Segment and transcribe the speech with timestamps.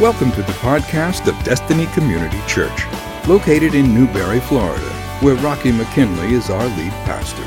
[0.00, 2.82] Welcome to the podcast of Destiny Community Church,
[3.28, 7.44] located in Newberry, Florida, where Rocky McKinley is our lead pastor.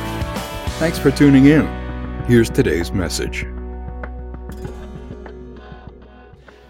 [0.79, 1.68] Thanks for tuning in.
[2.23, 3.46] Here's today's message.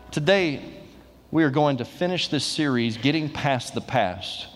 [0.10, 0.64] Today,
[1.30, 4.48] we are going to finish this series, Getting Past the Past.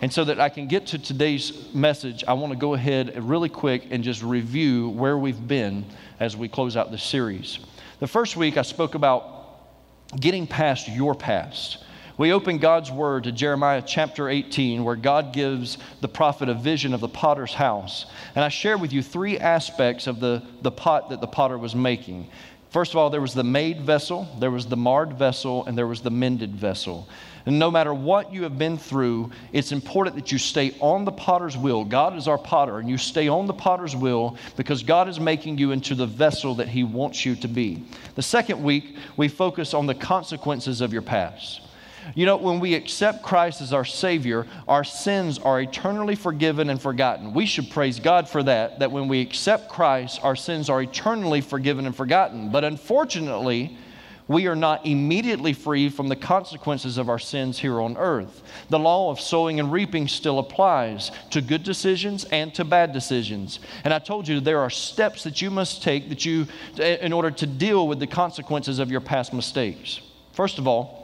[0.00, 3.50] And so that I can get to today's message, I want to go ahead really
[3.50, 5.84] quick and just review where we've been
[6.18, 7.58] as we close out this series.
[8.00, 9.31] The first week, I spoke about
[10.18, 11.78] getting past your past.
[12.18, 16.92] We open God's word to Jeremiah chapter 18, where God gives the prophet a vision
[16.92, 18.06] of the potter's house.
[18.34, 21.74] And I share with you three aspects of the, the pot that the potter was
[21.74, 22.28] making.
[22.70, 25.86] First of all, there was the made vessel, there was the marred vessel, and there
[25.86, 27.08] was the mended vessel.
[27.46, 31.12] And no matter what you have been through, it's important that you stay on the
[31.12, 31.84] potter's wheel.
[31.84, 35.58] God is our potter, and you stay on the potter's wheel because God is making
[35.58, 37.84] you into the vessel that He wants you to be.
[38.14, 41.62] The second week, we focus on the consequences of your past.
[42.14, 46.80] You know, when we accept Christ as our Savior, our sins are eternally forgiven and
[46.80, 47.32] forgotten.
[47.32, 51.40] We should praise God for that, that when we accept Christ, our sins are eternally
[51.40, 52.50] forgiven and forgotten.
[52.50, 53.76] But unfortunately,
[54.28, 58.42] we are not immediately free from the consequences of our sins here on earth.
[58.68, 63.58] The law of sowing and reaping still applies to good decisions and to bad decisions.
[63.84, 66.46] And I told you there are steps that you must take that you
[66.78, 70.00] in order to deal with the consequences of your past mistakes.
[70.32, 71.01] First of all,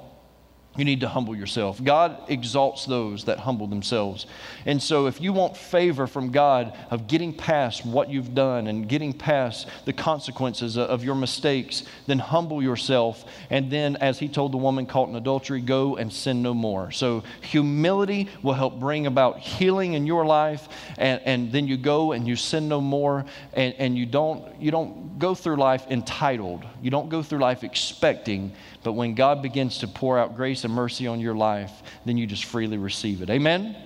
[0.79, 1.83] you need to humble yourself.
[1.83, 4.27] God exalts those that humble themselves.
[4.65, 8.89] And so, if you want favor from God of getting past what you've done and
[8.89, 13.25] getting past the consequences of your mistakes, then humble yourself.
[13.51, 16.93] And then, as he told the woman caught in adultery, go and sin no more.
[16.93, 20.69] So, humility will help bring about healing in your life.
[20.97, 23.25] And, and then you go and you sin no more.
[23.55, 27.65] And, and you, don't, you don't go through life entitled, you don't go through life
[27.65, 28.53] expecting.
[28.85, 31.73] But when God begins to pour out grace and mercy on your life,
[32.05, 33.31] then you just freely receive it.
[33.31, 33.77] Amen?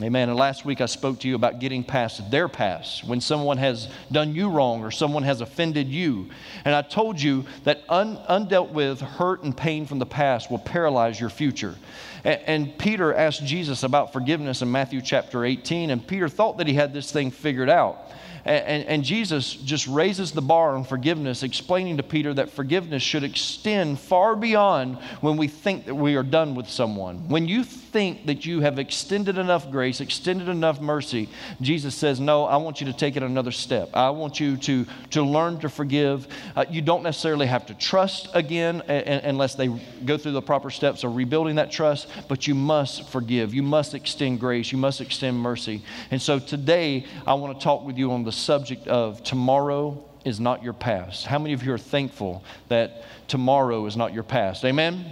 [0.00, 0.30] Amen.
[0.30, 3.88] And last week I spoke to you about getting past their past when someone has
[4.10, 6.30] done you wrong or someone has offended you.
[6.64, 10.60] And I told you that un- undealt with hurt and pain from the past will
[10.60, 11.76] paralyze your future.
[12.24, 16.66] And, and Peter asked Jesus about forgiveness in Matthew chapter 18, and Peter thought that
[16.66, 18.12] he had this thing figured out.
[18.44, 23.22] And, and, Jesus just raises the bar on forgiveness, explaining to Peter that forgiveness should
[23.22, 27.28] extend far beyond when we think that we are done with someone.
[27.28, 31.28] When you think that you have extended enough grace, extended enough mercy,
[31.60, 33.90] Jesus says, No, I want you to take it another step.
[33.94, 36.26] I want you to, to learn to forgive.
[36.56, 39.68] Uh, you don't necessarily have to trust again a, a, unless they
[40.04, 43.54] go through the proper steps of rebuilding that trust, but you must forgive.
[43.54, 44.72] You must extend grace.
[44.72, 45.82] You must extend mercy.
[46.10, 50.40] And so today, I want to talk with you on the subject of tomorrow is
[50.40, 51.26] not your past.
[51.26, 54.64] How many of you are thankful that tomorrow is not your past?
[54.64, 55.04] Amen?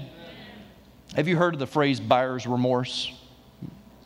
[1.15, 3.13] Have you heard of the phrase buyer's remorse?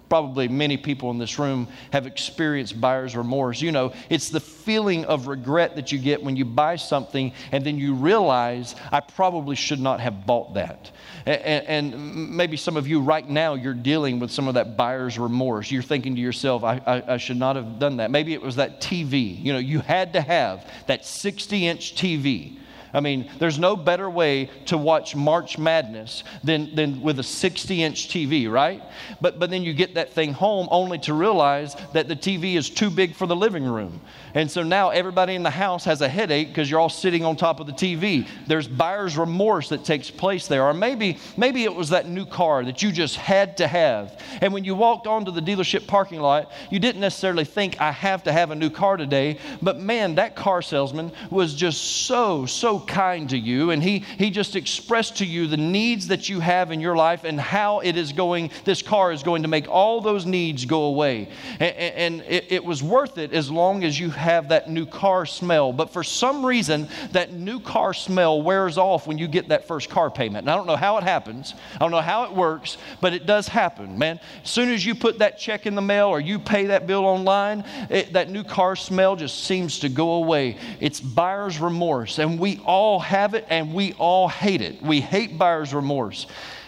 [0.08, 3.60] Probably many people in this room have experienced buyer's remorse.
[3.60, 7.64] You know, it's the feeling of regret that you get when you buy something and
[7.64, 10.90] then you realize, I probably should not have bought that.
[11.26, 15.18] And, and maybe some of you right now, you're dealing with some of that buyer's
[15.18, 15.70] remorse.
[15.70, 18.10] You're thinking to yourself, I, I, I should not have done that.
[18.10, 19.42] Maybe it was that TV.
[19.42, 22.58] You know, you had to have that 60 inch TV
[22.94, 27.82] I mean, there's no better way to watch March Madness than, than with a 60
[27.82, 28.80] inch TV, right?
[29.20, 32.70] But, but then you get that thing home only to realize that the TV is
[32.70, 34.00] too big for the living room.
[34.34, 37.34] And so now everybody in the house has a headache because you're all sitting on
[37.36, 38.28] top of the TV.
[38.46, 40.64] There's buyer's remorse that takes place there.
[40.64, 44.22] Or maybe, maybe it was that new car that you just had to have.
[44.40, 48.22] And when you walked onto the dealership parking lot, you didn't necessarily think, I have
[48.24, 49.38] to have a new car today.
[49.60, 54.30] But man, that car salesman was just so, so kind to you, and he, he
[54.30, 57.96] just expressed to you the needs that you have in your life and how it
[57.96, 61.28] is going, this car is going to make all those needs go away.
[61.60, 65.26] And, and it, it was worth it as long as you have that new car
[65.26, 65.72] smell.
[65.72, 69.88] But for some reason, that new car smell wears off when you get that first
[69.88, 70.44] car payment.
[70.44, 73.26] And I don't know how it happens, I don't know how it works, but it
[73.26, 74.20] does happen, man.
[74.42, 77.04] As soon as you put that check in the mail or you pay that bill
[77.04, 80.56] online, it, that new car smell just seems to go away.
[80.80, 84.82] It's buyer's remorse, and we all all have it and we all hate it.
[84.82, 86.26] We hate buyer's remorse.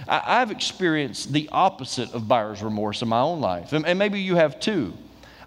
[0.08, 4.20] I, have experienced the opposite of buyer's remorse in my own life, and, and maybe
[4.20, 4.94] you have too.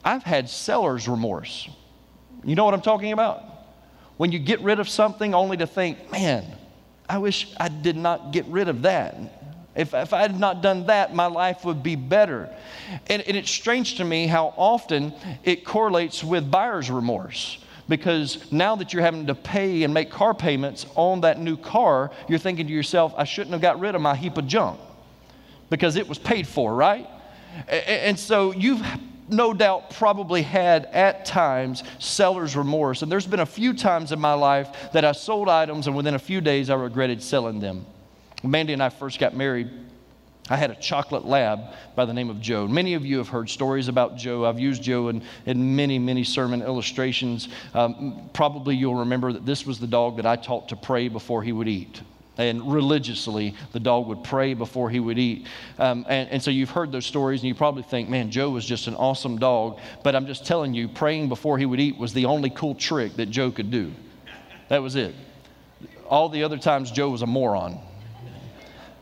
[0.04, 1.70] I've had seller's remorse.
[2.44, 3.42] You know what I'm talking about?
[4.18, 6.46] When you get rid of something only to think, man,
[7.08, 9.16] I wish I did not get rid of that.
[9.76, 12.54] If, if I had not done that, my life would be better.
[13.08, 15.14] And, and it's strange to me how often
[15.46, 17.60] it correlates with buyer's remorse
[17.90, 22.12] because now that you're having to pay and make car payments on that new car,
[22.30, 24.80] you're thinking to yourself, I shouldn't have got rid of my heap of junk
[25.70, 27.08] because it was paid for, right?
[27.68, 28.82] And so you've
[29.28, 33.02] no doubt probably had at times seller's remorse.
[33.02, 36.14] And there's been a few times in my life that I sold items and within
[36.14, 37.86] a few days I regretted selling them.
[38.44, 39.70] Mandy and I first got married,
[40.50, 41.60] I had a chocolate lab
[41.96, 42.68] by the name of Joe.
[42.68, 44.46] Many of you have heard stories about Joe.
[44.46, 47.50] I've used Joe in, in many, many sermon illustrations.
[47.74, 51.44] Um, probably you'll remember that this was the dog that I taught to pray before
[51.44, 52.02] he would eat
[52.40, 55.46] and religiously the dog would pray before he would eat.
[55.78, 58.66] Um, and, and so you've heard those stories, and you probably think, man, Joe was
[58.66, 59.80] just an awesome dog.
[60.04, 63.18] But I'm just telling you, praying before he would eat was the only cool trick
[63.18, 63.92] that Joe could do.
[64.70, 65.14] That was it.
[66.08, 67.78] All the other times, Joe was a moron.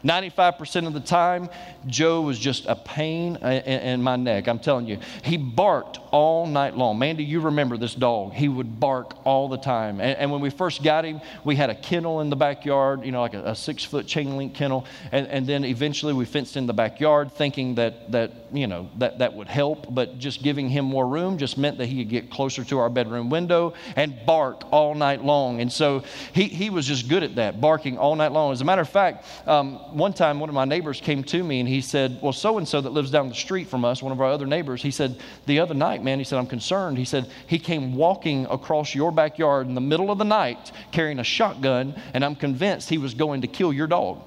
[0.08, 1.50] 95% of the time,
[1.86, 4.48] Joe was just a pain in, my neck.
[4.48, 5.00] I'm telling you.
[5.24, 6.98] He barked all night long.
[6.98, 8.34] Mandy, you remember this dog.
[8.34, 10.00] He would bark all the time.
[10.00, 13.22] And, when we first got him, we had a kennel in the backyard, you know,
[13.22, 14.86] like a, a six foot chain link kennel.
[15.12, 19.20] And, and then eventually we fenced in the backyard thinking that, that you know, that,
[19.20, 19.94] that would help.
[19.94, 22.90] But just giving him more room just meant that he could get closer to our
[22.90, 25.62] bedroom window and bark all night long.
[25.62, 26.04] And so
[26.34, 28.52] he, he was just good at that, barking all night long.
[28.52, 31.60] As a matter of fact, um, one time one of my neighbors came to me
[31.60, 34.12] and he said, Well, so and so that lives down the street from us, one
[34.12, 36.98] of our other neighbors, he said, The other night, man, he said, I'm concerned.
[36.98, 41.20] He said, He came walking across your backyard in the middle of the night carrying
[41.20, 44.22] a shotgun, and I'm convinced he was going to kill your dog.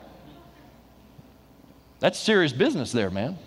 [2.00, 3.38] That's serious business there, man.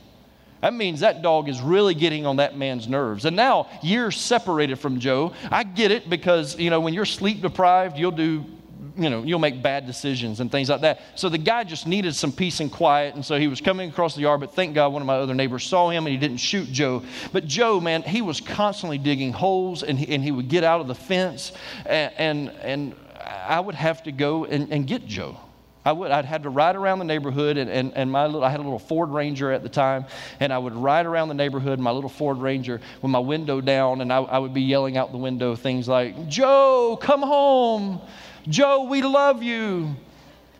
[0.62, 3.26] That means that dog is really getting on that man's nerves.
[3.26, 7.42] And now, years separated from Joe, I get it because, you know, when you're sleep
[7.42, 8.46] deprived, you'll do
[8.96, 11.02] you know, you'll make bad decisions and things like that.
[11.16, 13.16] So the guy just needed some peace and quiet.
[13.16, 15.34] And so he was coming across the yard, but thank God one of my other
[15.34, 17.04] neighbors saw him and he didn't shoot Joe.
[17.32, 20.82] But Joe, man, he was constantly digging holes and he, and he would get out
[20.82, 21.54] of the fence.
[21.86, 22.96] And, and, and
[23.26, 25.38] I would have to go and, and get Joe.
[25.86, 26.12] I would.
[26.12, 28.64] I'd had to ride around the neighborhood, and, and, and my little, I had a
[28.64, 30.06] little Ford Ranger at the time,
[30.40, 34.00] and I would ride around the neighborhood my little Ford Ranger with my window down,
[34.00, 38.00] and I, I would be yelling out the window things like, Joe, come home.
[38.48, 39.96] Joe, we love you.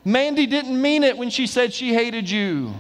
[0.06, 2.74] Mandy didn't mean it when she said she hated you.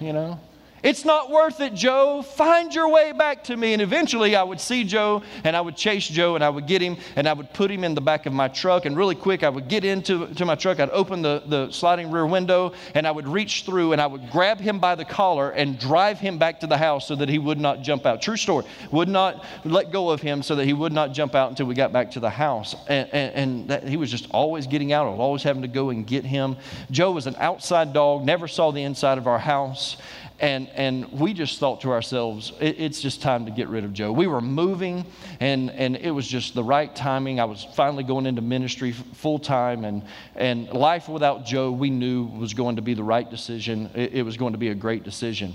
[0.00, 0.40] You know?
[0.86, 2.22] It's not worth it, Joe.
[2.22, 3.72] Find your way back to me.
[3.72, 6.80] And eventually I would see Joe and I would chase Joe and I would get
[6.80, 8.86] him and I would put him in the back of my truck.
[8.86, 10.78] And really quick, I would get into to my truck.
[10.78, 14.30] I'd open the, the sliding rear window and I would reach through and I would
[14.30, 17.40] grab him by the collar and drive him back to the house so that he
[17.40, 18.22] would not jump out.
[18.22, 18.64] True story.
[18.92, 21.74] Would not let go of him so that he would not jump out until we
[21.74, 22.76] got back to the house.
[22.86, 25.08] And, and, and he was just always getting out.
[25.08, 26.56] Always having to go and get him.
[26.92, 29.96] Joe was an outside dog, never saw the inside of our house.
[30.38, 33.94] And, and we just thought to ourselves, it, it's just time to get rid of
[33.94, 34.12] Joe.
[34.12, 35.06] We were moving,
[35.40, 37.40] and, and it was just the right timing.
[37.40, 40.02] I was finally going into ministry full time, and,
[40.34, 43.90] and life without Joe, we knew was going to be the right decision.
[43.94, 45.54] It, it was going to be a great decision.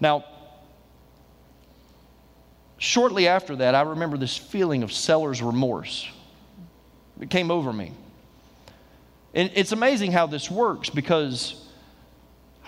[0.00, 0.24] Now,
[2.78, 6.08] shortly after that, I remember this feeling of seller's remorse.
[7.20, 7.92] It came over me.
[9.32, 11.67] And it's amazing how this works because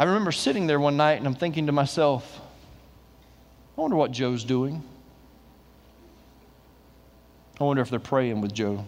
[0.00, 2.40] I remember sitting there one night and I'm thinking to myself,
[3.76, 4.82] I wonder what Joe's doing.
[7.60, 8.86] I wonder if they're praying with Joe.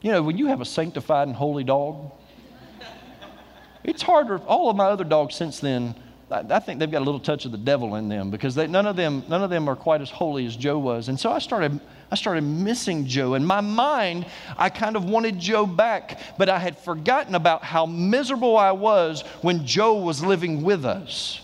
[0.00, 2.10] You know, when you have a sanctified and holy dog,
[3.84, 4.38] it's harder.
[4.38, 5.94] All of my other dogs since then,
[6.30, 8.86] I, think they've got a little touch of the devil in them because they, none
[8.86, 11.08] of them, none of them are quite as holy as Joe was.
[11.08, 11.80] And so I started
[12.12, 13.34] I started missing Joe.
[13.34, 17.86] In my mind, I kind of wanted Joe back, but I had forgotten about how
[17.86, 21.40] miserable I was when Joe was living with us.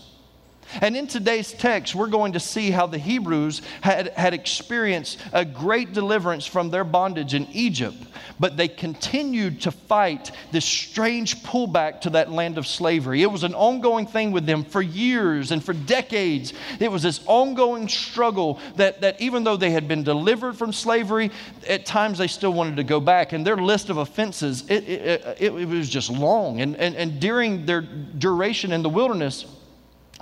[0.81, 5.45] And in today's text, we're going to see how the Hebrews had, had experienced a
[5.45, 7.97] great deliverance from their bondage in Egypt,
[8.39, 13.21] but they continued to fight this strange pullback to that land of slavery.
[13.21, 16.53] It was an ongoing thing with them for years and for decades.
[16.79, 21.31] It was this ongoing struggle that, that even though they had been delivered from slavery,
[21.67, 23.33] at times they still wanted to go back.
[23.33, 26.61] And their list of offenses, it, it, it, it was just long.
[26.61, 29.45] And, and, and during their duration in the wilderness,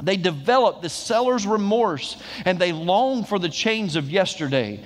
[0.01, 4.81] they develop the seller's remorse and they long for the chains of yesterday.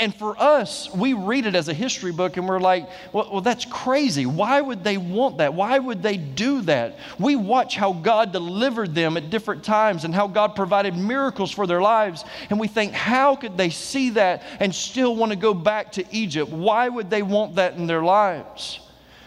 [0.00, 3.40] And for us, we read it as a history book and we're like, well, well,
[3.42, 4.24] that's crazy.
[4.24, 5.52] Why would they want that?
[5.52, 6.98] Why would they do that?
[7.18, 11.66] We watch how God delivered them at different times and how God provided miracles for
[11.66, 12.24] their lives.
[12.48, 16.04] And we think, how could they see that and still want to go back to
[16.10, 16.50] Egypt?
[16.50, 18.80] Why would they want that in their lives?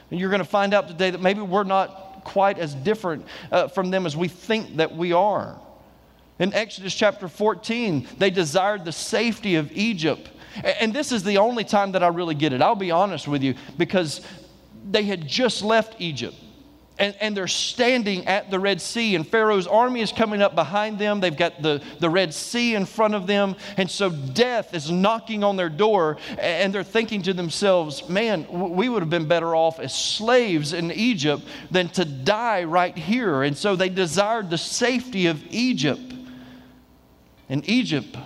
[0.09, 3.67] And you're going to find out today that maybe we're not quite as different uh,
[3.69, 5.59] from them as we think that we are.
[6.39, 10.29] In Exodus chapter 14, they desired the safety of Egypt
[10.63, 12.61] And this is the only time that I really get it.
[12.61, 14.21] I'll be honest with you, because
[14.89, 16.35] they had just left Egypt
[16.99, 20.97] and, and they're standing at the Red Sea, and Pharaoh's army is coming up behind
[20.97, 21.19] them.
[21.19, 25.43] They've got the, the Red Sea in front of them, and so death is knocking
[25.43, 29.79] on their door, and they're thinking to themselves, man, we would have been better off
[29.79, 33.43] as slaves in Egypt than to die right here.
[33.43, 36.13] And so they desired the safety of Egypt.
[37.49, 38.17] And Egypt,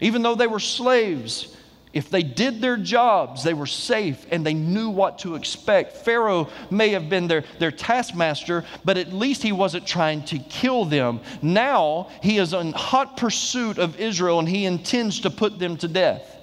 [0.00, 1.56] even though they were slaves,
[1.98, 5.96] if they did their jobs, they were safe and they knew what to expect.
[5.96, 10.84] Pharaoh may have been their, their taskmaster, but at least he wasn't trying to kill
[10.84, 11.18] them.
[11.42, 15.88] Now he is in hot pursuit of Israel and he intends to put them to
[15.88, 16.36] death.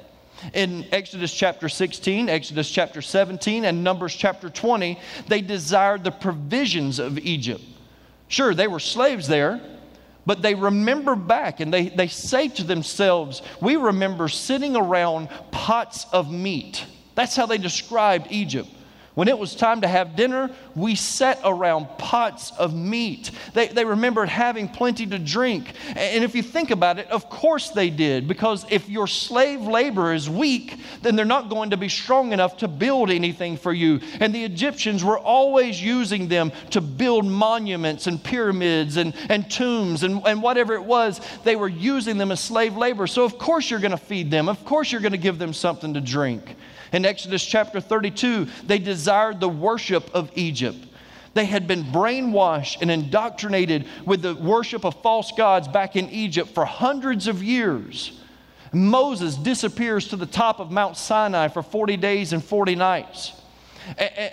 [0.53, 6.99] In Exodus chapter 16, Exodus chapter 17, and Numbers chapter 20, they desired the provisions
[6.99, 7.63] of Egypt.
[8.27, 9.61] Sure, they were slaves there,
[10.25, 16.05] but they remember back and they, they say to themselves, We remember sitting around pots
[16.11, 16.85] of meat.
[17.15, 18.69] That's how they described Egypt.
[19.15, 23.31] When it was time to have dinner, we sat around pots of meat.
[23.53, 25.71] They, they remembered having plenty to drink.
[25.95, 30.13] And if you think about it, of course they did, because if your slave labor
[30.13, 34.01] is weak, then they're not going to be strong enough to build anything for you.
[34.19, 40.03] And the Egyptians were always using them to build monuments and pyramids and, and tombs
[40.03, 43.07] and, and whatever it was, they were using them as slave labor.
[43.07, 45.53] So, of course, you're going to feed them, of course, you're going to give them
[45.53, 46.57] something to drink.
[46.91, 50.77] In Exodus chapter 32, they desired the worship of Egypt.
[51.33, 56.49] They had been brainwashed and indoctrinated with the worship of false gods back in Egypt
[56.53, 58.19] for hundreds of years.
[58.71, 63.33] Moses disappears to the top of Mount Sinai for 40 days and 40 nights.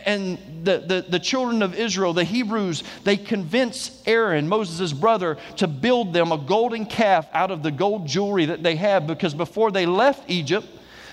[0.06, 5.66] And the, the, the, children of Israel, the Hebrews, they convince Aaron, Moses' brother, to
[5.66, 9.70] build them a golden calf out of the gold jewelry that they had because before
[9.70, 10.66] they left Egypt,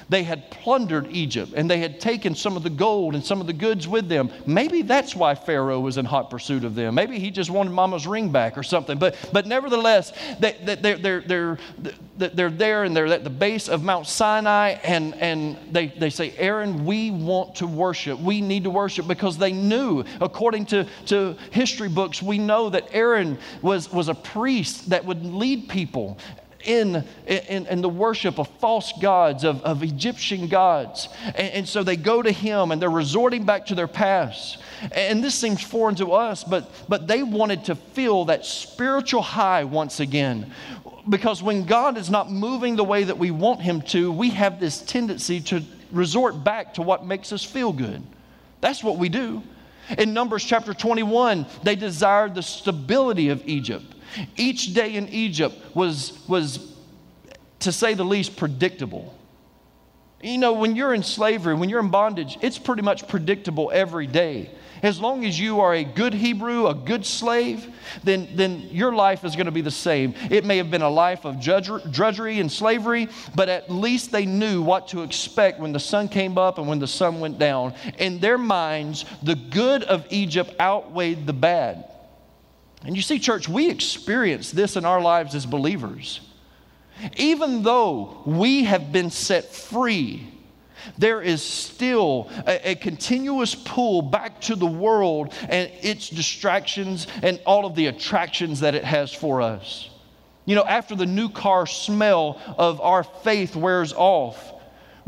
[0.09, 3.47] they had plundered Egypt and they had taken some of the gold and some of
[3.47, 4.31] the goods with them.
[4.45, 6.95] Maybe that's why Pharaoh was in hot pursuit of them.
[6.95, 8.97] Maybe he just wanted mama's ring back or something.
[8.97, 11.57] But, but nevertheless, they, they, they're, they're,
[12.17, 16.33] they're there and they're at the base of Mount Sinai and, and they, they say,
[16.37, 18.19] Aaron, we want to worship.
[18.19, 22.89] We need to worship because they knew, according to, to history books, we know that
[22.91, 26.17] Aaron was, was a priest that would lead people
[26.65, 31.07] in, in, in, the worship of false gods, of, of Egyptian gods.
[31.25, 34.57] And, and, so they go to him and they're resorting back to their past.
[34.91, 39.63] And this seems foreign to us, but, but they wanted to feel that spiritual high
[39.63, 40.51] once again.
[41.07, 44.59] Because when God is not moving the way that we want him to, we have
[44.59, 48.03] this tendency to resort back to what makes us feel good.
[48.61, 49.41] That's what we do.
[49.97, 53.95] In Numbers chapter 21, they desired the stability of Egypt.
[54.35, 56.73] Each day in Egypt was, was,
[57.59, 59.15] to say the least, predictable.
[60.21, 64.07] You know, when you're in slavery, when you're in bondage, it's pretty much predictable every
[64.07, 64.51] day.
[64.81, 67.67] As long as you are a good Hebrew, a good slave,
[68.03, 70.13] then, then your life is going to be the same.
[70.29, 74.61] It may have been a life of drudgery and slavery, but at least they knew
[74.61, 77.73] what to expect when the sun came up and when the sun went down.
[77.97, 81.85] In their minds, the good of Egypt outweighed the bad.
[82.83, 86.21] And you see, church, we experience this in our lives as believers.
[87.17, 90.27] Even though we have been set free,
[90.97, 97.39] there is still a, a, continuous pull back to the world and its distractions and
[97.45, 99.89] all of the attractions that it has for us.
[100.45, 104.53] You know, after the new car smell of our faith wears off,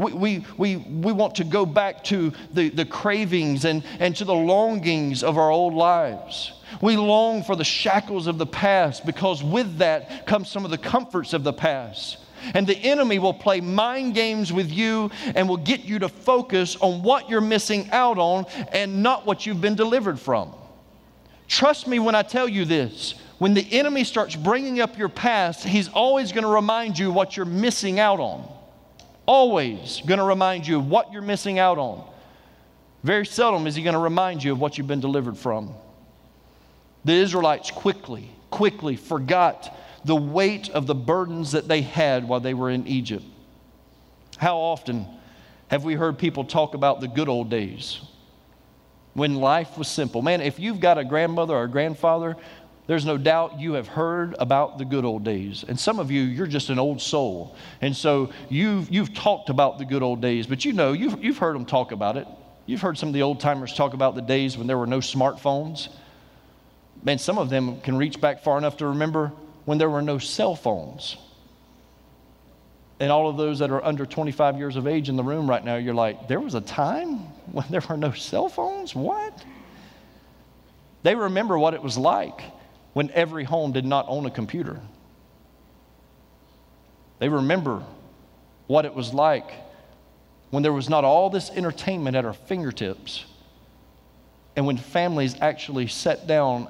[0.02, 4.34] we, we, we, want to go back to the, the cravings and, and to the
[4.34, 6.54] longings of our old lives.
[6.82, 10.78] We long for the shackles of the past because with that comes some of the
[10.78, 12.18] comforts of the past.
[12.56, 16.76] And the enemy will play mind games with you and will get you to focus
[16.78, 20.56] on what you're missing out on and not what you've been delivered from.
[21.48, 23.14] Trust me when I tell you this.
[23.38, 27.36] When the enemy starts bringing up your past, he's always going to remind you what
[27.36, 28.48] you're missing out on.
[29.26, 32.04] Always going to remind you of what you're missing out on.
[33.04, 35.74] Very seldom is he going to remind you of what you've been delivered from.
[37.06, 39.76] The Israelites quickly, quickly forgot
[40.06, 43.26] the weight of the burdens that they had while they were in Egypt.
[44.38, 45.08] How often
[45.68, 48.02] have we heard people talk about the good old days
[49.14, 50.22] when life was simple?
[50.22, 52.38] Man, if you've got a grandmother or a grandfather,
[52.92, 55.64] there's no doubt you have heard about the good old days.
[55.68, 57.56] And some of you, you're just an old soul.
[57.82, 61.38] And so you've, you've talked about the good old days, but you know, you've, you've
[61.38, 62.28] heard them talk about it.
[62.66, 65.00] You've heard some of the old timers talk about the days when there were no
[65.00, 65.90] smartphones
[67.04, 69.32] Man, some of them can reach back far enough to remember
[69.66, 71.18] when there were no cell phones.
[73.00, 75.64] And all of those that are under 25 years of age in the room right
[75.64, 77.18] now, you're like, there was a time
[77.52, 78.94] when there were no cell phones?
[78.94, 79.44] What?
[81.02, 82.42] They remember what it was like
[82.94, 84.80] when every home did not own a computer.
[87.20, 87.84] They remember
[88.68, 89.52] what it was like
[90.50, 93.26] when there was not all this entertainment at our fingertips
[94.56, 96.68] and when families actually sat down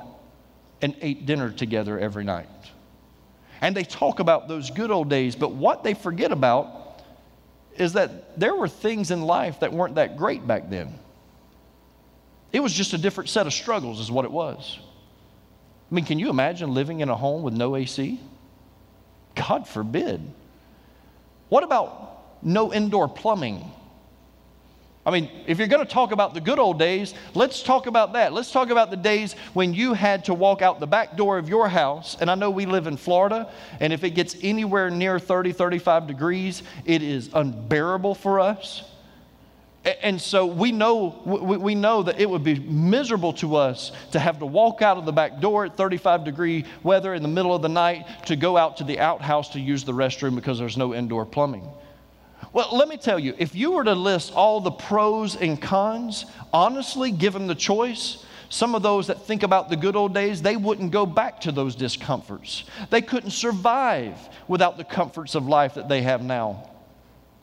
[0.81, 2.47] and ate dinner together every night.
[3.61, 7.01] And they talk about those good old days, but what they forget about
[7.77, 10.99] is that there were things in life that weren't that great back then.
[12.51, 14.79] It was just a different set of struggles, is what it was.
[15.91, 18.19] I mean, can you imagine living in a home with no AC?
[19.35, 20.21] God forbid.
[21.49, 23.69] What about no indoor plumbing?
[25.05, 28.13] I mean, if you're going to talk about the good old days, let's talk about
[28.13, 28.33] that.
[28.33, 31.49] Let's talk about the days when you had to walk out the back door of
[31.49, 32.15] your house.
[32.21, 36.07] And I know we live in Florida, and if it gets anywhere near 30, 35
[36.07, 38.83] degrees, it is unbearable for us.
[39.83, 44.37] And so we know, we know that it would be miserable to us to have
[44.39, 47.63] to walk out of the back door at 35 degree weather in the middle of
[47.63, 50.93] the night to go out to the outhouse to use the restroom because there's no
[50.93, 51.67] indoor plumbing.
[52.53, 56.25] Well, let me tell you, if you were to list all the pros and cons,
[56.53, 60.57] honestly, given the choice, some of those that think about the good old days, they
[60.57, 62.65] wouldn't go back to those discomforts.
[62.91, 64.15] They couldn't survive
[64.47, 66.69] without the comforts of life that they have now.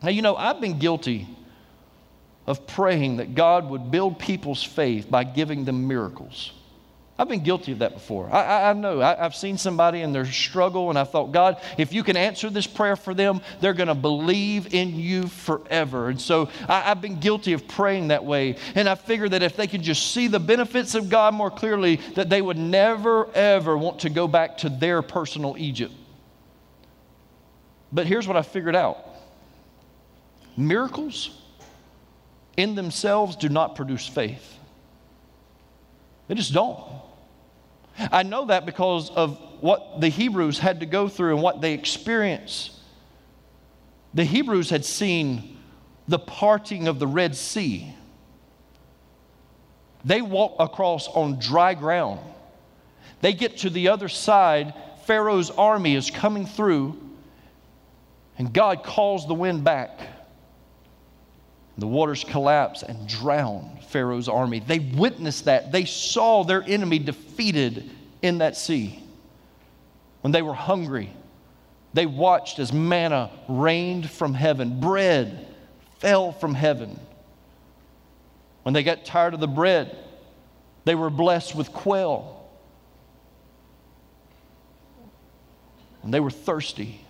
[0.02, 1.26] Now, you know, I've been guilty
[2.48, 6.52] of praying that God would build people's faith by giving them miracles.
[7.18, 8.30] I've been guilty of that before.
[8.32, 9.02] I, I, I know.
[9.02, 12.48] I, have seen somebody in their struggle, and I thought, God, if you can answer
[12.48, 16.08] this prayer for them, they're going to believe in you forever.
[16.08, 18.56] And so I, have been guilty of praying that way.
[18.74, 21.96] And I figured that if they could just see the benefits of God more clearly,
[22.14, 25.92] that they would never, ever want to go back to their personal Egypt.
[27.92, 29.04] But here's what I figured out
[30.56, 31.30] miracles
[32.58, 34.58] in themselves do not produce faith.
[36.26, 36.84] They just don't.
[38.10, 41.72] I know that because of what the Hebrews had to go through and what they
[41.72, 42.72] experienced.
[44.12, 45.56] The Hebrews had seen
[46.08, 47.94] the parting of the Red Sea.
[50.04, 52.20] They walk across on dry ground.
[53.20, 57.00] They get to the other side, Pharaoh's army is coming through,
[58.36, 60.17] and God calls the wind back.
[61.78, 64.58] The waters collapsed and drowned Pharaoh's army.
[64.58, 65.70] They witnessed that.
[65.70, 67.88] They saw their enemy defeated
[68.20, 69.02] in that sea.
[70.22, 71.12] When they were hungry,
[71.94, 75.46] they watched as manna rained from heaven, bread
[75.98, 76.98] fell from heaven.
[78.64, 79.96] When they got tired of the bread,
[80.84, 82.48] they were blessed with quail.
[86.02, 87.00] When they were thirsty,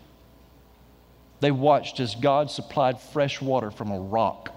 [1.40, 4.54] they watched as God supplied fresh water from a rock.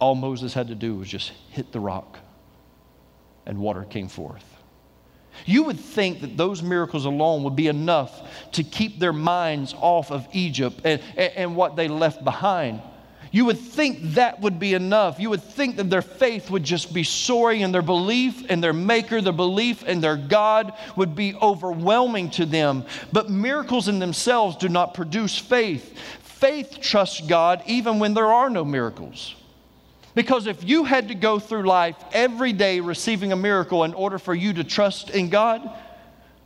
[0.00, 2.18] All Moses had to do was just hit the rock,
[3.46, 4.44] and water came forth.
[5.46, 10.10] You would think that those miracles alone would be enough to keep their minds off
[10.10, 12.82] of Egypt and, and, what they left behind.
[13.32, 15.20] You would think that would be enough.
[15.20, 18.72] You would think that their faith would just be soaring and their belief in their
[18.72, 22.84] Maker, their belief in their God would be overwhelming to them.
[23.12, 25.96] But miracles in themselves do not produce faith.
[26.22, 29.36] Faith trusts God even when there are no miracles.
[30.14, 34.18] Because if you had to go through life every day receiving a miracle in order
[34.18, 35.70] for you to trust in God,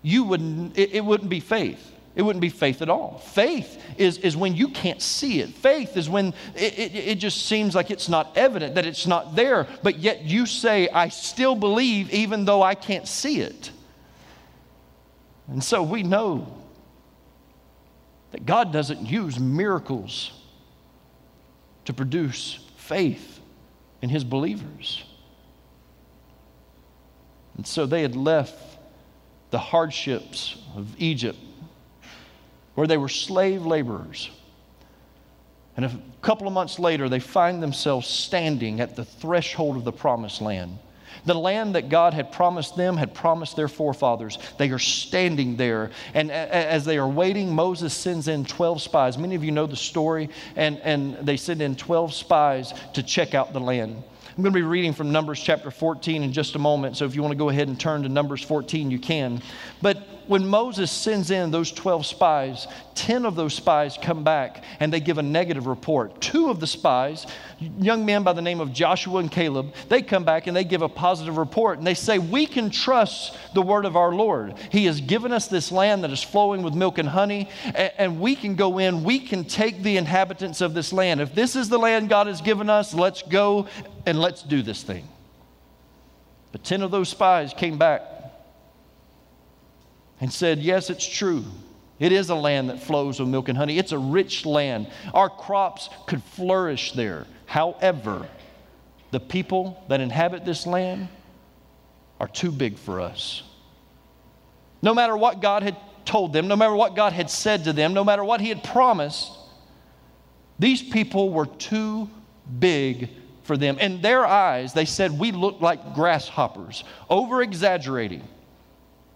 [0.03, 1.92] you wouldn't, it, it wouldn't be faith.
[2.14, 3.18] It wouldn't be faith at all.
[3.18, 5.48] Faith is, is when you can't see it.
[5.50, 9.35] Faith is when it, it, it, just seems like it's not evident, that it's not
[9.35, 13.72] there, but yet you say, I still believe even though I can't see it.
[15.48, 16.46] And so we know
[18.31, 20.33] that God doesn't use miracles
[21.87, 23.34] to produce faith
[24.04, 25.02] in his believers.
[27.56, 28.54] And so they had left
[29.50, 31.38] the hardships of Egypt,
[32.74, 34.30] where they were slave laborers.
[35.74, 39.92] And a couple of months later, they find themselves standing at the threshold of the
[39.92, 40.78] promised land.
[41.26, 44.38] The land that God had promised them, had promised their forefathers.
[44.58, 45.90] They are standing there.
[46.12, 49.16] And as they are waiting, Moses sends in 12 spies.
[49.16, 50.28] Many of you know the story.
[50.56, 54.02] And, and they send in 12 spies to check out the land.
[54.37, 56.96] I'm going to be reading from Numbers chapter 14 in just a moment.
[56.96, 59.40] So if you want to go ahead and turn to Numbers 14, you can.
[59.80, 64.92] But when Moses sends in those 12 spies, 10 of those spies come back and
[64.92, 66.20] they give a negative report.
[66.20, 67.26] Two of the spies
[67.78, 70.82] young men by the name of Joshua and Caleb, they come back and they give
[70.82, 74.54] a positive report and they say, We can trust the word of our Lord.
[74.70, 78.34] He has given us this land that is flowing with milk and honey, and we
[78.34, 81.20] can go in, we can take the inhabitants of this land.
[81.20, 83.66] If this is the land God has given us, let's go
[84.06, 85.08] and let's do this thing.
[86.52, 88.13] But 10 of those spies came back
[90.24, 91.44] and said, Yes, it's true.
[91.98, 93.76] It is a land that flows with milk and honey.
[93.76, 94.87] It's a rich land.
[95.12, 97.26] Our crops could flourish there.
[97.44, 98.26] However,
[99.10, 101.08] the people that inhabit this land
[102.18, 103.42] are too big for us.
[104.80, 107.92] No matter what God had told them, no matter what God had said to them,
[107.92, 109.30] no matter what He had promised,
[110.58, 112.08] these people were too
[112.58, 113.10] big
[113.42, 113.78] for them.
[113.78, 118.26] In their eyes, they said, We look like grasshoppers, over exaggerating.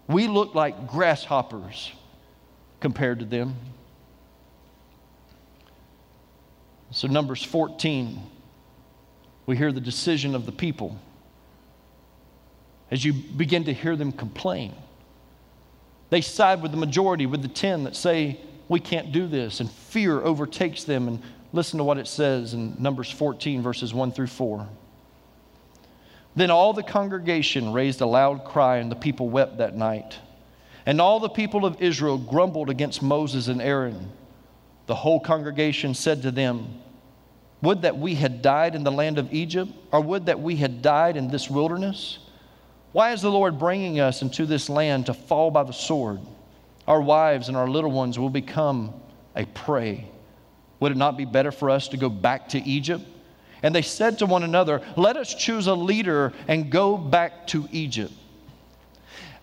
[0.09, 1.91] We look like grasshoppers
[2.79, 3.55] compared to them.
[6.91, 8.19] So, Numbers 14,
[9.45, 10.97] we hear the decision of the people
[12.89, 14.73] as you begin to hear them complain.
[16.09, 19.69] They side with the majority, with the 10 that say, We can't do this, and
[19.69, 21.07] fear overtakes them.
[21.07, 21.21] And
[21.53, 24.67] listen to what it says in Numbers 14, verses 1 through 4.
[26.35, 30.17] Then all the congregation raised a loud cry, and the people wept that night.
[30.85, 34.11] And all the people of Israel grumbled against Moses and Aaron.
[34.87, 36.81] The whole congregation said to them,
[37.61, 40.81] Would that we had died in the land of Egypt, or would that we had
[40.81, 42.19] died in this wilderness?
[42.91, 46.19] Why is the Lord bringing us into this land to fall by the sword?
[46.87, 48.93] Our wives and our little ones will become
[49.35, 50.09] a prey.
[50.79, 53.05] Would it not be better for us to go back to Egypt?
[53.61, 57.67] And they said to one another, Let us choose a leader and go back to
[57.71, 58.13] Egypt.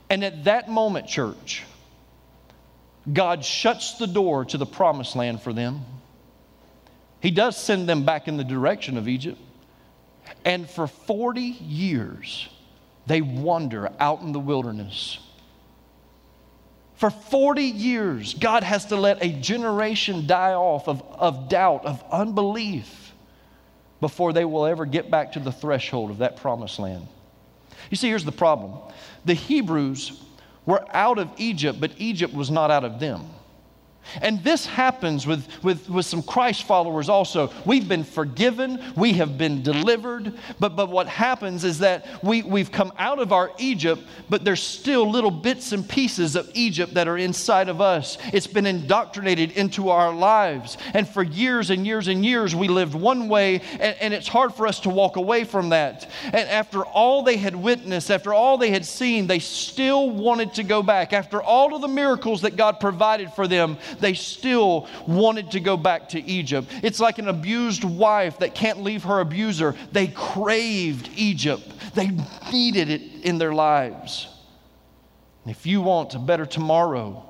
[0.09, 1.64] And at that moment, church,
[3.12, 5.85] God shuts the door to the promised land for them.
[7.20, 9.40] He does send them back in the direction of Egypt.
[10.44, 12.48] And for 40 years,
[13.07, 15.18] they wander out in the wilderness.
[16.96, 22.02] For 40 years, God has to let a generation die off of, of doubt, of
[22.11, 23.06] unbelief,
[24.00, 27.06] before they will ever get back to the threshold of that promised land.
[27.90, 28.78] You see, here's the problem
[29.24, 30.22] the Hebrews
[30.64, 33.24] were out of Egypt, but Egypt was not out of them.
[34.23, 37.51] And this happens with, with, with some Christ followers also.
[37.64, 42.73] We've been forgiven, we have been delivered, but, but what happens is that we, we've
[42.73, 47.09] come out of our Egypt, but there's still little bits and pieces of Egypt that
[47.09, 48.19] are inside of us.
[48.33, 50.79] It's been indoctrinated into our lives.
[50.95, 54.55] And for years and years and years, we lived one way, and, and it's hard
[54.55, 56.09] for us to walk away from that.
[56.25, 60.62] And after all they had witnessed, after all they had seen, they still wanted to
[60.62, 61.12] go back.
[61.12, 65.76] After all of the miracles that God provided for them, they still wanted to go
[65.76, 66.68] back to Egypt.
[66.82, 69.74] It's like an abused wife that can't leave her abuser.
[69.92, 72.11] They craved Egypt, they
[72.52, 74.28] needed it in their lives.
[75.46, 77.22] If you want a better tomorrow,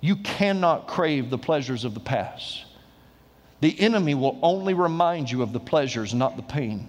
[0.00, 2.64] you cannot crave the pleasures of the past.
[3.60, 6.88] The enemy will only remind you of the pleasures, not the pain.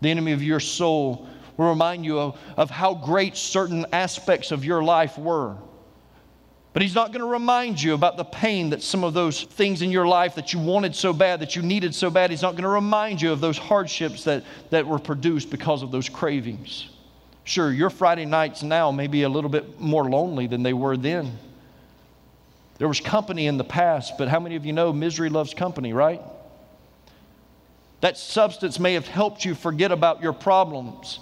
[0.00, 4.64] The enemy of your soul will remind you of, of how great certain aspects of
[4.64, 5.56] your life were.
[6.78, 9.82] But he's not going to remind you about the pain that some of those things
[9.82, 12.30] in your life that you wanted so bad, that you needed so bad.
[12.30, 15.90] He's not going to remind you of those hardships that, that were produced because of
[15.90, 16.88] those cravings.
[17.42, 20.96] Sure, your Friday nights now may be a little bit more lonely than they were
[20.96, 21.36] then.
[22.78, 25.92] There was company in the past, but how many of you know misery loves company,
[25.92, 26.22] right?
[28.02, 31.18] That substance may have helped you forget about your problems,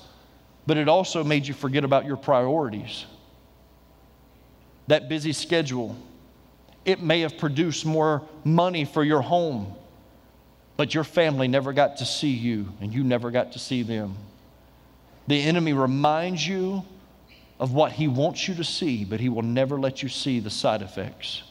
[0.66, 3.06] but it also made you forget about your priorities
[4.86, 5.96] that busy schedule.
[6.84, 9.74] It may have produced more money for your home,
[10.76, 14.16] but your family never got to see you and you never got to see them.
[15.26, 16.84] The enemy reminds you
[17.58, 20.50] of what he wants you to see, but he will never let you see the
[20.50, 21.42] side effects.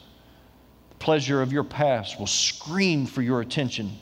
[0.90, 3.98] The pleasure of your past will scream for your attention,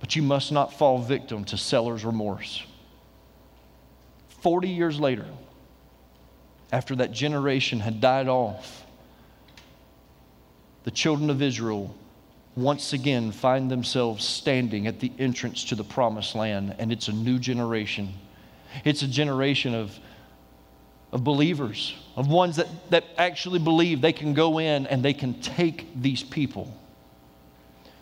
[0.00, 2.62] but you must not fall victim to seller's remorse.
[4.42, 5.26] 40 years later,
[6.72, 8.84] after that generation had died off,
[10.84, 11.94] the children of Israel
[12.56, 17.12] once again find themselves standing at the entrance to the promised land, and it's a
[17.12, 18.12] new generation.
[18.84, 19.96] It's a generation of,
[21.12, 25.40] of believers, of ones that, that actually believe they can go in and they can
[25.40, 26.74] take these people.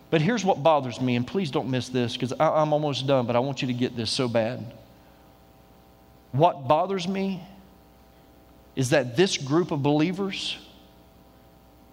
[0.09, 3.37] But here's what bothers me, and please don't miss this because I'm almost done, but
[3.37, 4.73] I want you to get this so bad.
[6.33, 7.43] What bothers me
[8.77, 10.57] is that this group of believers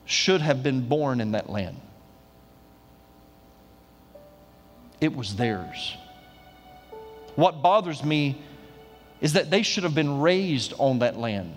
[0.05, 1.79] should have been born in that land.
[5.03, 5.97] it was theirs.
[7.35, 8.41] What bothers me
[9.19, 11.53] is that they should have been raised on that land.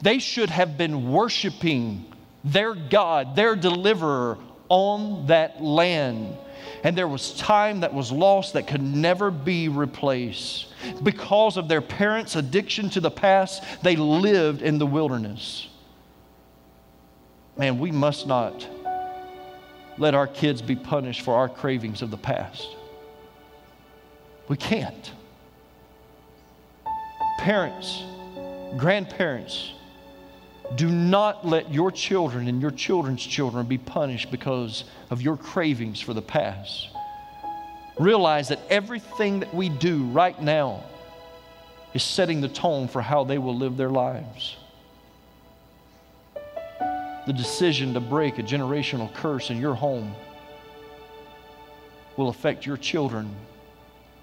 [0.00, 2.04] They should have been worshiping
[2.42, 6.36] their God, their deliverer on that land.
[6.84, 10.66] And there was time that was lost that could never be replaced.
[11.02, 15.68] Because of their parents' addiction to the past, they lived in the wilderness.
[17.56, 18.66] Man, we must not
[19.98, 22.66] let our kids be punished for our cravings of the past.
[24.48, 25.12] We can't.
[27.38, 28.02] Parents,
[28.76, 29.72] grandparents,
[30.76, 36.00] do not let your children and your children's children be punished because of your cravings
[36.00, 36.88] for the past.
[37.98, 40.84] Realize that everything that we do right now
[41.94, 44.56] is setting the tone for how they will live their lives.
[47.26, 50.14] The decision to break a generational curse in your home
[52.16, 53.34] will affect your children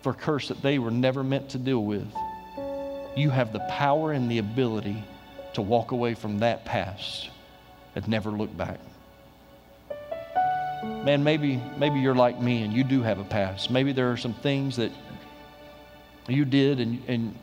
[0.02, 2.08] for a curse that they were never meant to deal with.
[3.16, 5.04] You have the power and the ability
[5.54, 7.30] to walk away from that past
[7.96, 8.80] and never look back.
[10.84, 13.70] Man, maybe, maybe you're like me and you do have a past.
[13.70, 14.92] Maybe there are some things that
[16.28, 17.36] you did and, and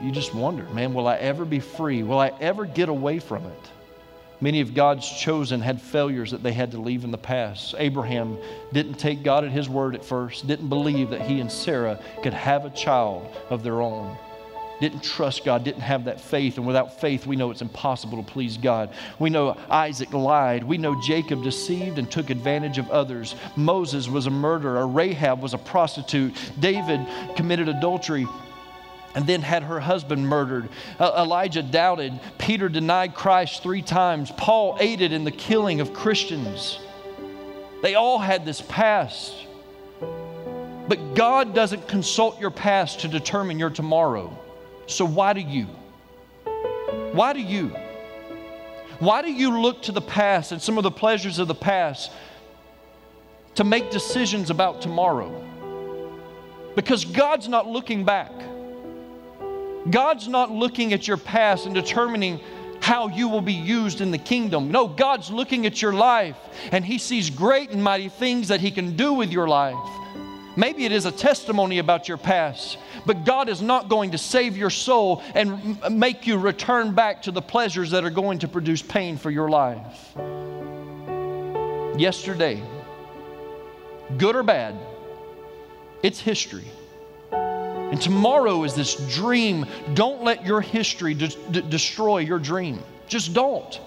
[0.00, 2.02] you just wonder, man, will I ever be free?
[2.02, 3.70] Will I ever get away from it?
[4.40, 7.74] Many of God's chosen had failures that they had to leave in the past.
[7.78, 8.36] Abraham
[8.72, 12.34] didn't take God at his word at first, didn't believe that he and Sarah could
[12.34, 14.16] have a child of their own
[14.80, 16.56] didn't trust God, didn't have that faith.
[16.56, 18.92] And without faith, we know it's impossible to please God.
[19.18, 20.64] We know Isaac lied.
[20.64, 23.34] We know Jacob deceived and took advantage of others.
[23.56, 24.86] Moses was a murderer.
[24.86, 26.34] Rahab was a prostitute.
[26.58, 27.00] David
[27.36, 28.26] committed adultery
[29.14, 30.68] and then had her husband murdered.
[31.00, 32.18] Elijah doubted.
[32.36, 34.32] Peter denied Christ three times.
[34.32, 36.80] Paul aided in the killing of Christians.
[37.80, 39.32] They all had this past.
[40.00, 44.36] But God doesn't consult your past to determine your tomorrow.
[44.86, 45.66] So, why do you?
[47.12, 47.74] Why do you?
[48.98, 52.10] Why do you look to the past and some of the pleasures of the past
[53.56, 55.42] to make decisions about tomorrow?
[56.74, 58.32] Because God's not looking back.
[59.90, 62.40] God's not looking at your past and determining
[62.80, 64.70] how you will be used in the kingdom.
[64.70, 66.36] No, God's looking at your life
[66.70, 69.76] and He sees great and mighty things that He can do with your life.
[70.56, 74.56] Maybe it is a testimony about your past, but God is not going to save
[74.56, 78.80] your soul and make you return back to the pleasures that are going to produce
[78.80, 80.14] pain for your life.
[81.98, 82.62] Yesterday,
[84.16, 84.76] good or bad,
[86.02, 86.66] it's history.
[87.32, 89.66] And tomorrow is this dream.
[89.94, 92.82] Don't let your history de- de- destroy your dream.
[93.06, 93.80] Just don't.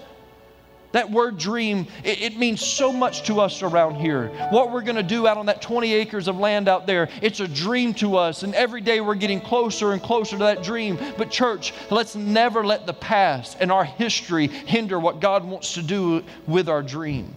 [0.92, 4.28] That word dream, it, it, means so much to us around here.
[4.50, 7.40] What we're going to do out on that 20 acres of land out there, it's
[7.40, 8.42] a dream to us.
[8.42, 10.98] And every day we're getting closer and closer to that dream.
[11.18, 15.82] But, church, let's never let the past and our history hinder what God wants to
[15.82, 17.34] do with our dream.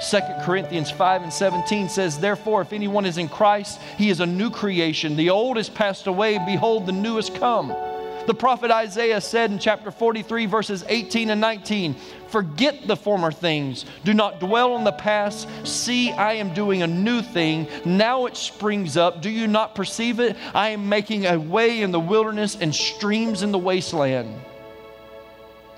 [0.00, 4.26] 2 Corinthians 5 and 17 says, Therefore, if anyone is in Christ, he is a
[4.26, 5.16] new creation.
[5.16, 6.38] The old has passed away.
[6.38, 7.74] Behold, the new has come.
[8.28, 11.96] The prophet Isaiah said in chapter 43, verses 18 and 19,
[12.28, 13.86] Forget the former things.
[14.04, 15.48] Do not dwell on the past.
[15.66, 17.66] See, I am doing a new thing.
[17.86, 19.22] Now it springs up.
[19.22, 20.36] Do you not perceive it?
[20.52, 24.38] I am making a way in the wilderness and streams in the wasteland.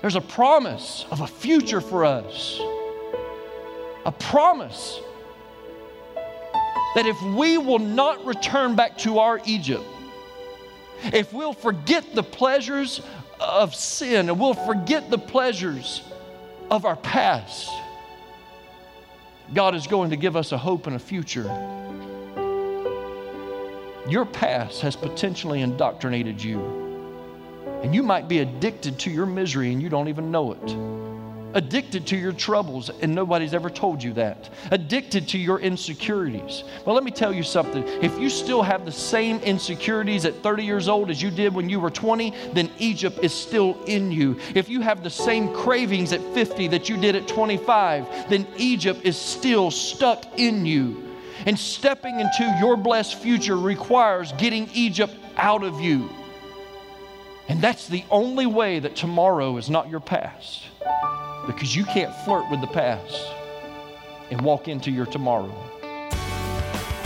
[0.01, 2.59] There's a promise of a future for us.
[4.05, 4.99] A promise
[6.95, 9.85] that if we will not return back to our Egypt,
[11.05, 13.01] if we'll forget the pleasures
[13.39, 16.01] of sin and we'll forget the pleasures
[16.69, 17.69] of our past,
[19.53, 21.43] God is going to give us a hope and a future.
[24.07, 26.59] Your past has potentially indoctrinated you,
[27.83, 31.10] and you might be addicted to your misery and you don't even know it
[31.53, 36.63] addicted to your troubles and nobody's ever told you that, addicted to your insecurities.
[36.85, 37.83] Well, let me tell you something.
[38.01, 41.69] If you still have the same insecurities at 30 years old as you did when
[41.69, 44.39] you were 20, then Egypt is still in you.
[44.55, 49.01] If you have the same cravings at 50 that you did at 25, then Egypt
[49.03, 51.07] is still stuck in you.
[51.45, 56.09] And stepping into your blessed future requires getting Egypt out of you.
[57.47, 60.63] And that's the only way that tomorrow is not your past
[61.51, 63.27] because you can't flirt with the past
[64.29, 65.53] and walk into your tomorrow.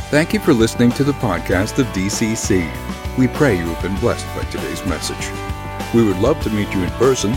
[0.10, 2.72] Thank you for listening to the podcast of DCC.
[3.18, 5.32] We pray you have been blessed by today's message.
[5.94, 7.34] We would love to meet you in person.